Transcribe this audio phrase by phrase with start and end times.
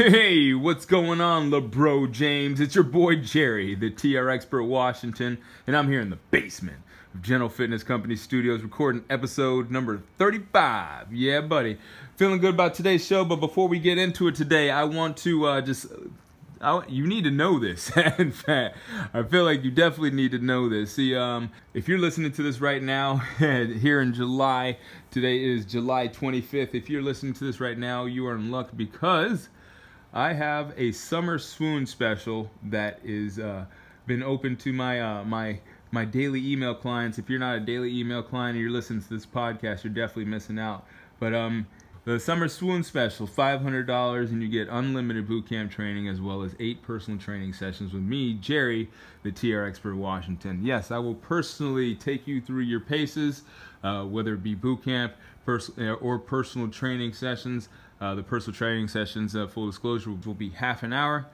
[0.00, 2.58] Hey, what's going on, LeBro James?
[2.58, 6.78] It's your boy Jerry, the TR Expert Washington, and I'm here in the basement
[7.12, 11.12] of General Fitness Company Studios recording episode number 35.
[11.12, 11.76] Yeah, buddy.
[12.16, 15.44] Feeling good about today's show, but before we get into it today, I want to
[15.44, 15.88] uh, just
[16.62, 17.94] I, you need to know this.
[18.18, 18.78] in fact,
[19.12, 20.94] I feel like you definitely need to know this.
[20.94, 24.78] See, um, if you're listening to this right now, here in July,
[25.10, 26.74] today is July 25th.
[26.74, 29.50] If you're listening to this right now, you are in luck because
[30.12, 33.66] I have a summer swoon special that is uh,
[34.06, 35.60] been open to my uh, my
[35.92, 37.18] my daily email clients.
[37.18, 40.24] If you're not a daily email client and you're listening to this podcast, you're definitely
[40.24, 40.84] missing out.
[41.20, 41.66] But um,
[42.04, 46.82] the Summer Swoon Special, $500, and you get unlimited bootcamp training as well as eight
[46.82, 48.88] personal training sessions with me, Jerry,
[49.22, 50.60] the TR Expert Washington.
[50.64, 53.42] Yes, I will personally take you through your paces,
[53.84, 55.12] uh, whether it be bootcamp
[55.44, 57.68] pers- uh, or personal training sessions.
[58.00, 61.26] Uh, the personal training sessions, uh, full disclosure, will be half an hour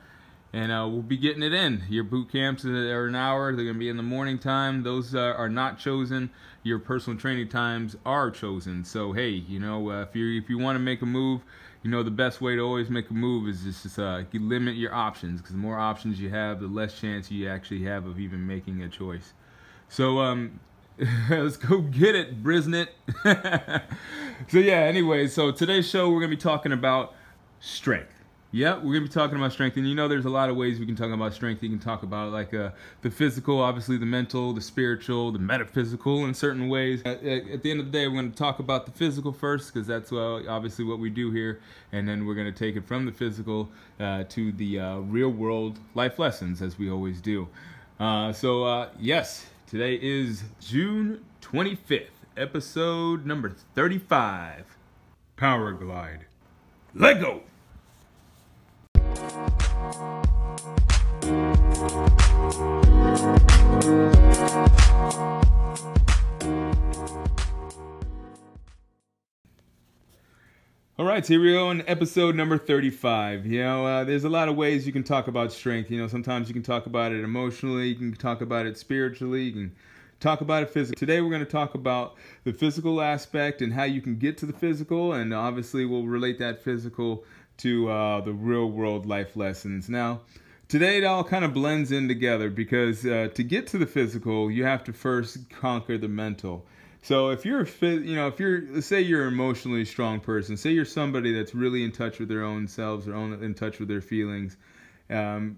[0.52, 1.84] and uh, we'll be getting it in.
[1.88, 3.54] Your boot camps are an hour.
[3.54, 4.82] They're going to be in the morning time.
[4.82, 6.30] Those uh, are not chosen.
[6.62, 8.84] Your personal training times are chosen.
[8.84, 11.42] So hey, you know, uh, if you if you want to make a move,
[11.82, 14.76] you know the best way to always make a move is just uh, you limit
[14.76, 18.18] your options because the more options you have, the less chance you actually have of
[18.18, 19.34] even making a choice.
[19.88, 20.58] So um,
[21.28, 22.88] let's go get it, Brisnet.
[24.48, 24.78] so yeah.
[24.78, 27.14] Anyway, so today's show we're gonna be talking about
[27.60, 28.12] strength.
[28.52, 30.80] Yep, we're gonna be talking about strength, and you know, there's a lot of ways
[30.80, 31.62] we can talk about strength.
[31.62, 32.70] You can talk about like uh,
[33.02, 37.02] the physical, obviously the mental, the spiritual, the metaphysical, in certain ways.
[37.04, 39.86] At, at the end of the day, we're gonna talk about the physical first, because
[39.86, 41.60] that's uh, obviously what we do here,
[41.92, 43.68] and then we're gonna take it from the physical
[44.00, 47.46] uh, to the uh, real world life lessons, as we always do.
[48.00, 54.76] Uh, so uh, yes, today is June 25th, episode number 35.
[55.36, 56.26] Power Glide.
[56.94, 57.42] Let go.
[70.98, 73.44] All right, here we go in episode number 35.
[73.44, 75.90] You know, uh, there's a lot of ways you can talk about strength.
[75.90, 79.42] You know, sometimes you can talk about it emotionally, you can talk about it spiritually,
[79.42, 79.76] you can
[80.20, 80.98] talk about it physically.
[80.98, 82.14] Today we're going to talk about
[82.44, 86.38] the physical aspect and how you can get to the physical, and obviously we'll relate
[86.38, 87.24] that physical
[87.58, 89.90] to uh, the real world life lessons.
[89.90, 90.22] Now,
[90.66, 94.50] today it all kind of blends in together because uh, to get to the physical,
[94.50, 96.64] you have to first conquer the mental.
[97.06, 100.72] So if you're a you know, if you're, say you're an emotionally strong person, say
[100.72, 103.86] you're somebody that's really in touch with their own selves, or own in touch with
[103.86, 104.56] their feelings,
[105.08, 105.56] um,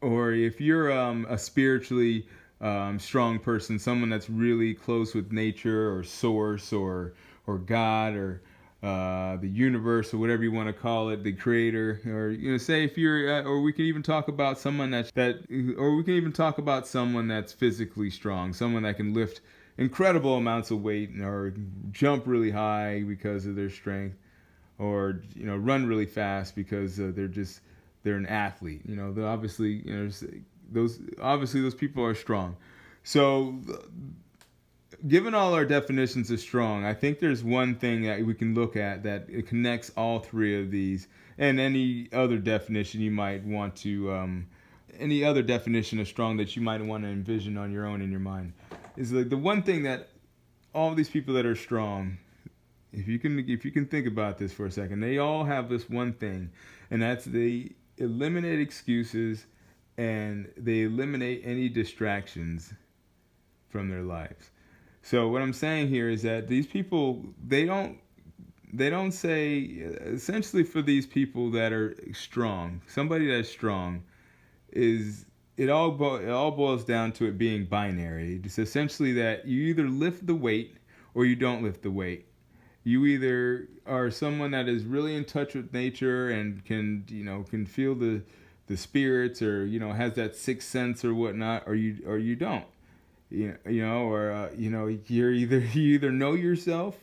[0.00, 2.26] or if you're um, a spiritually
[2.60, 7.12] um, strong person, someone that's really close with nature or source or
[7.46, 8.42] or God or
[8.82, 12.58] uh, the universe or whatever you want to call it, the creator, or you know,
[12.58, 15.36] say if you're, uh, or we can even talk about someone that that,
[15.78, 19.40] or we can even talk about someone that's physically strong, someone that can lift
[19.80, 21.54] incredible amounts of weight or
[21.90, 24.16] jump really high because of their strength
[24.78, 27.60] or you know run really fast because uh, they're just
[28.02, 30.10] they're an athlete you know obviously you know
[30.70, 32.56] those obviously those people are strong.
[33.02, 33.58] So
[35.08, 38.76] given all our definitions of strong i think there's one thing that we can look
[38.76, 41.08] at that connects all three of these
[41.38, 44.46] and any other definition you might want to um,
[44.98, 48.10] any other definition of strong that you might want to envision on your own in
[48.10, 48.52] your mind
[48.96, 50.08] is like the one thing that
[50.74, 52.18] all these people that are strong
[52.92, 55.68] if you can if you can think about this for a second they all have
[55.68, 56.50] this one thing
[56.90, 59.46] and that's they eliminate excuses
[59.98, 62.72] and they eliminate any distractions
[63.68, 64.50] from their lives.
[65.02, 67.98] So what i'm saying here is that these people they don't
[68.72, 74.02] they don't say essentially for these people that are strong somebody that's strong
[74.72, 75.24] is
[75.60, 78.40] it all bo- it all boils down to it being binary.
[78.42, 80.78] It's essentially that you either lift the weight
[81.12, 82.24] or you don't lift the weight.
[82.82, 87.42] You either are someone that is really in touch with nature and can you know
[87.42, 88.22] can feel the
[88.68, 92.36] the spirits or you know has that sixth sense or whatnot, or you or you
[92.36, 92.64] don't.
[93.28, 96.96] You, you know, or uh, you know, you're either you either know yourself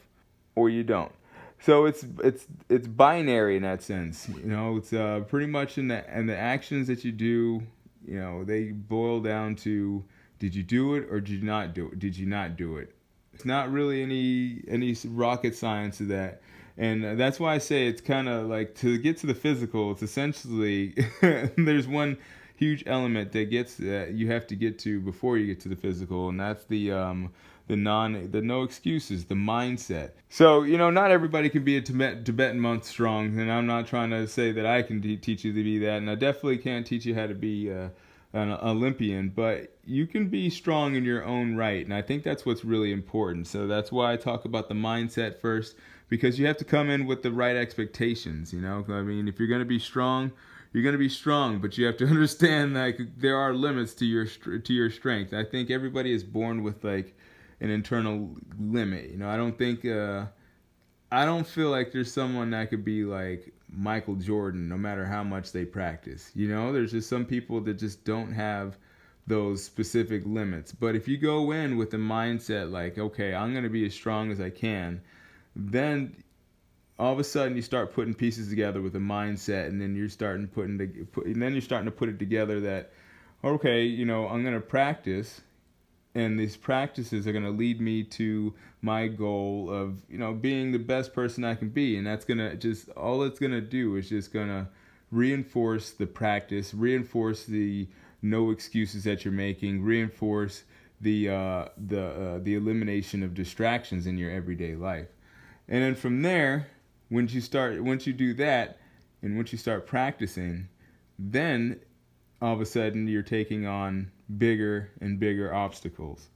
[0.56, 1.12] or you don't.
[1.60, 4.28] So it's it's it's binary in that sense.
[4.30, 7.62] You know, it's uh, pretty much in the and the actions that you do
[8.06, 10.04] you know, they boil down to
[10.40, 12.00] did you do it or did you not do it?
[12.00, 12.94] Did you not do it?
[13.34, 16.42] It's not really any any rocket science to that.
[16.78, 20.04] And that's why I say it's kind of like to get to the physical, it's
[20.04, 22.18] essentially there's one
[22.56, 25.76] huge element that gets that you have to get to before you get to the
[25.76, 27.32] physical, and that's the um,
[27.68, 30.12] the non the no excuses the mindset.
[30.30, 33.88] So you know not everybody can be a Tibet, tibetan monk strong and i'm not
[33.88, 36.86] trying to say that i can teach you to be that and i definitely can't
[36.86, 37.90] teach you how to be uh,
[38.34, 42.46] an olympian but you can be strong in your own right and i think that's
[42.46, 43.48] what's really important.
[43.48, 45.76] So that's why i talk about the mindset first
[46.10, 48.86] because you have to come in with the right expectations you know?
[48.90, 50.32] I mean if you're going to be strong
[50.74, 54.06] you're going to be strong, but you have to understand like there are limits to
[54.06, 55.34] your to your strength.
[55.34, 57.16] I think everybody is born with like
[57.60, 59.10] an internal limit.
[59.10, 60.26] You know, I don't think uh,
[61.12, 65.24] I don't feel like there's someone that could be like Michael Jordan, no matter how
[65.24, 66.32] much they practice.
[66.36, 68.78] You know, there's just some people that just don't have
[69.26, 70.72] those specific limits.
[70.72, 73.94] But if you go in with the mindset like, okay, I'm going to be as
[73.94, 75.02] strong as I can,
[75.56, 76.24] then
[76.98, 80.10] all of a sudden you start putting pieces together with a mindset, and then you're
[80.10, 82.92] starting putting the, put, and then you're starting to put it together that,
[83.44, 85.42] okay, you know, I'm going to practice
[86.18, 90.72] and these practices are going to lead me to my goal of you know being
[90.72, 91.96] the best person I can be.
[91.96, 94.68] And that's going to just all it's going to do is just going to
[95.12, 97.88] reinforce the practice reinforce the
[98.22, 100.64] no excuses that you're making reinforce
[101.00, 105.08] the uh, the uh, the elimination of distractions in your everyday life.
[105.70, 106.68] And then from there
[107.12, 108.80] once you start once you do that
[109.22, 110.68] and once you start practicing
[111.20, 111.80] then
[112.42, 116.30] all of a sudden you're taking on bigger and bigger obstacles.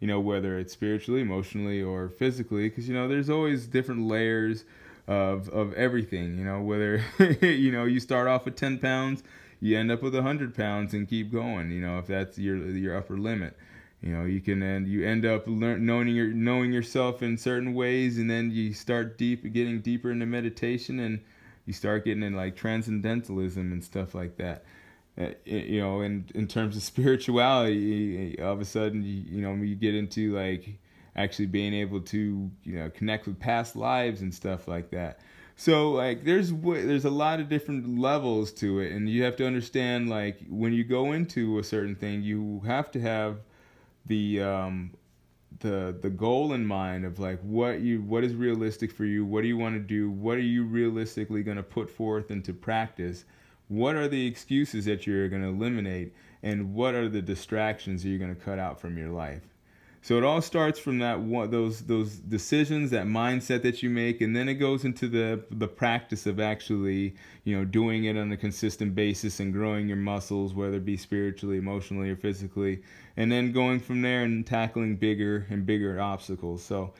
[0.00, 4.64] You know whether it's spiritually emotionally or physically because you know there's always different layers
[5.06, 7.02] of of everything you know whether
[7.42, 9.22] you know you start off with 10 pounds
[9.60, 12.96] you end up with 100 pounds and keep going you know if that's your your
[12.96, 13.56] upper limit.
[14.00, 17.74] You know you can end you end up learn, knowing your knowing yourself in certain
[17.74, 21.20] ways and then you start deep getting deeper into meditation and
[21.66, 24.64] you start getting in like transcendentalism and stuff like that
[25.44, 29.74] you know, in in terms of spirituality, all of a sudden, you, you know, you
[29.74, 30.78] get into like
[31.16, 35.20] actually being able to, you know, connect with past lives and stuff like that.
[35.56, 39.46] So like, there's there's a lot of different levels to it, and you have to
[39.46, 43.40] understand like when you go into a certain thing, you have to have
[44.06, 44.92] the um,
[45.60, 49.42] the the goal in mind of like what you what is realistic for you what
[49.42, 53.24] do you want to do what are you realistically going to put forth into practice
[53.70, 56.12] what are the excuses that you're going to eliminate
[56.42, 59.42] and what are the distractions that you're going to cut out from your life?
[60.02, 64.22] So it all starts from that one, those those decisions that mindset that you make
[64.22, 67.14] and then it goes into the the practice of actually
[67.44, 70.96] you know doing it on a consistent basis and growing your muscles whether it be
[70.96, 72.82] spiritually emotionally or physically
[73.18, 76.64] and then going from there and tackling bigger and bigger obstacles.
[76.64, 76.94] So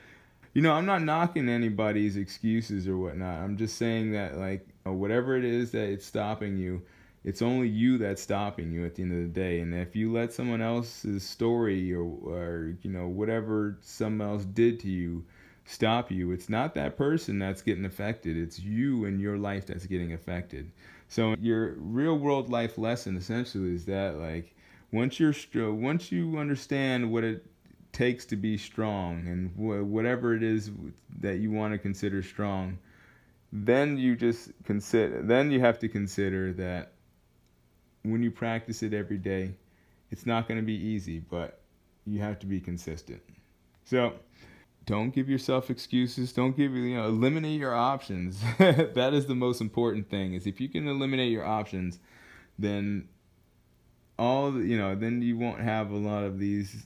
[0.53, 4.91] you know i'm not knocking anybody's excuses or whatnot i'm just saying that like uh,
[4.91, 6.81] whatever it is that it's stopping you,
[7.23, 9.59] it's only you that's stopping you at the end of the day.
[9.59, 14.79] And if you let someone else's story or, or you know whatever someone else did
[14.81, 15.23] to you
[15.65, 18.37] stop you, it's not that person that's getting affected.
[18.37, 20.71] It's you and your life that's getting affected.
[21.07, 24.55] So your real world life lesson essentially is that like
[24.91, 25.33] once you're
[25.73, 27.45] once you understand what it
[27.93, 30.71] takes to be strong and wh- whatever it is
[31.19, 32.77] that you want to consider strong
[33.51, 36.93] then you just consider then you have to consider that
[38.03, 39.53] when you practice it every day
[40.09, 41.61] it's not going to be easy but
[42.05, 43.21] you have to be consistent.
[43.83, 44.13] So
[44.85, 46.33] don't give yourself excuses.
[46.33, 48.41] Don't give you know eliminate your options.
[48.57, 51.99] That is the most important thing is if you can eliminate your options
[52.59, 53.07] then
[54.19, 56.85] all you know then you won't have a lot of these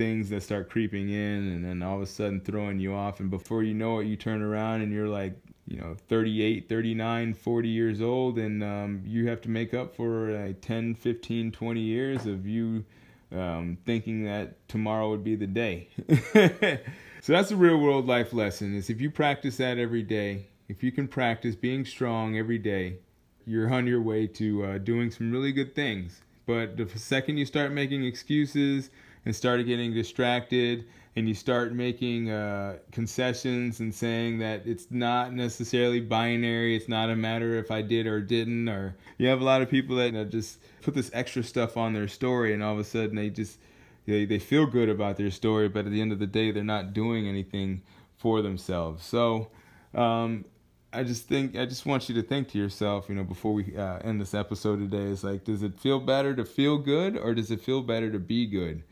[0.00, 3.20] things that start creeping in and then all of a sudden throwing you off.
[3.20, 5.34] And before you know it you turn around and you're like
[5.66, 8.38] you know 38 39 40 years old.
[8.38, 12.82] And um, you have to make up for uh, 10 15 20 years of you
[13.30, 15.88] um, thinking that tomorrow would be the day.
[17.22, 20.82] So that's a real world life lesson is if you practice that every day if
[20.82, 22.96] you can practice being strong every day
[23.44, 26.22] you're on your way to uh, doing some really good things.
[26.46, 28.88] But the second you start making excuses
[29.24, 30.86] and started getting distracted
[31.16, 36.76] and you start making uh, concessions and saying that it's not necessarily binary.
[36.76, 38.68] It's not a matter if I did or didn't.
[38.68, 41.76] Or you have a lot of people that you know, just put this extra stuff
[41.76, 43.58] on their story, and all of a sudden they just
[44.06, 46.64] they, they feel good about their story, but at the end of the day, they're
[46.64, 47.82] not doing anything
[48.16, 49.04] for themselves.
[49.04, 49.50] So.
[49.94, 50.44] Um,
[50.92, 53.76] I just think I just want you to think to yourself, you know, before we
[53.76, 57.32] uh, end this episode today, is like, does it feel better to feel good or
[57.32, 58.82] does it feel better to be good?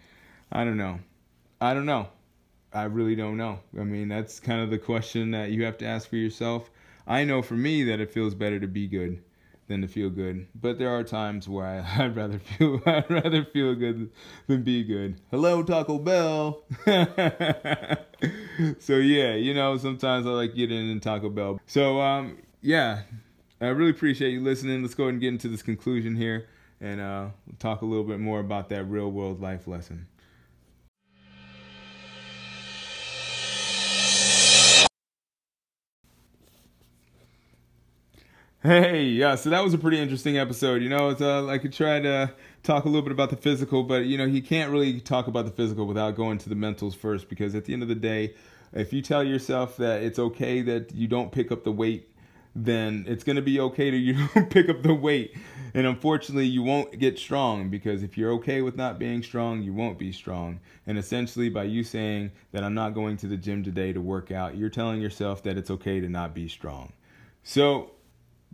[0.51, 1.01] I don't know.
[1.61, 2.09] I don't know.
[2.73, 3.61] I really don't know.
[3.79, 6.71] I mean, that's kind of the question that you have to ask for yourself.
[7.07, 9.23] I know for me that it feels better to be good
[9.69, 10.47] than to feel good.
[10.55, 14.11] But there are times where I, I'd rather feel I'd rather feel good
[14.47, 15.21] than be good.
[15.31, 16.63] Hello Taco Bell.
[18.79, 21.61] so yeah, you know, sometimes I like getting in Taco Bell.
[21.67, 23.03] So um yeah,
[23.61, 24.83] I really appreciate you listening.
[24.83, 26.49] Let's go ahead and get into this conclusion here
[26.81, 27.29] and uh,
[27.59, 30.07] talk a little bit more about that real world life lesson.
[38.61, 40.83] Hey, yeah, so that was a pretty interesting episode.
[40.83, 42.33] You know, it's, uh, I could try to
[42.65, 45.45] talk a little bit about the physical, but, you know, you can't really talk about
[45.45, 48.35] the physical without going to the mentals first because at the end of the day,
[48.73, 52.11] if you tell yourself that it's okay that you don't pick up the weight,
[52.57, 55.37] then it's going to be okay to you don't pick up the weight.
[55.73, 59.73] And unfortunately, you won't get strong because if you're okay with not being strong, you
[59.73, 60.59] won't be strong.
[60.85, 64.33] And essentially, by you saying that I'm not going to the gym today to work
[64.33, 66.93] out, you're telling yourself that it's okay to not be strong.
[67.45, 67.93] So,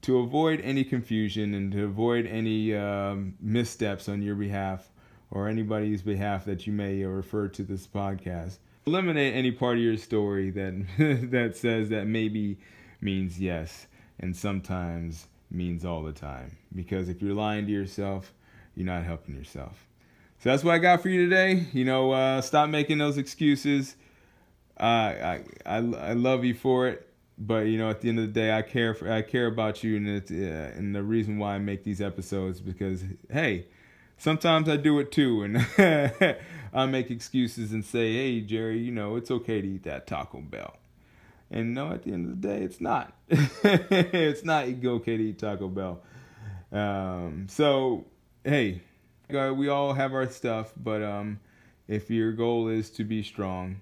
[0.05, 4.91] to avoid any confusion and to avoid any um, missteps on your behalf
[5.31, 9.97] or anybody's behalf that you may refer to this podcast, eliminate any part of your
[9.97, 10.75] story that
[11.31, 12.59] that says that maybe
[13.01, 13.87] means yes
[14.21, 16.55] and sometimes means all the time.
[16.75, 18.35] Because if you're lying to yourself,
[18.75, 19.87] you're not helping yourself.
[20.41, 21.67] So that's what I got for you today.
[21.73, 23.97] You know, uh, stop making those excuses.
[24.79, 28.27] Uh, I, I I love you for it but you know at the end of
[28.27, 31.39] the day i care for i care about you and it's uh, and the reason
[31.39, 33.67] why i make these episodes because hey
[34.17, 35.67] sometimes i do it too and
[36.73, 40.41] i make excuses and say hey jerry you know it's okay to eat that taco
[40.41, 40.77] bell.
[41.51, 43.13] And no at the end of the day it's not.
[43.31, 46.03] It's not okay to eat taco bell.
[46.73, 48.07] Um, so
[48.45, 48.83] hey
[49.31, 51.41] we all have our stuff but um,
[51.87, 53.81] if your goal is to be strong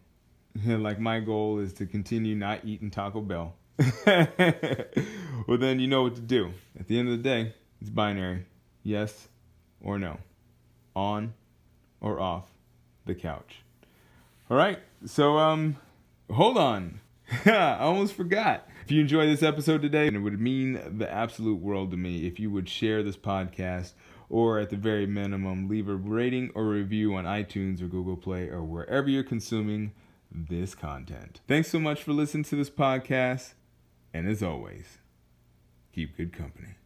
[0.66, 3.54] like my goal is to continue not eating Taco Bell.
[4.06, 6.52] well, then you know what to do.
[6.78, 8.46] At the end of the day, it's binary
[8.82, 9.28] yes
[9.80, 10.18] or no,
[10.94, 11.34] on
[12.00, 12.50] or off
[13.06, 13.62] the couch.
[14.50, 15.76] All right, so um,
[16.30, 17.00] hold on.
[17.46, 18.68] I almost forgot.
[18.84, 22.38] If you enjoyed this episode today, it would mean the absolute world to me if
[22.38, 23.92] you would share this podcast
[24.28, 28.48] or at the very minimum, leave a rating or review on iTunes or Google Play
[28.48, 29.92] or wherever you're consuming
[30.34, 31.40] this content.
[31.46, 33.54] Thanks so much for listening to this podcast.
[34.14, 34.98] And as always,
[35.92, 36.76] keep good company.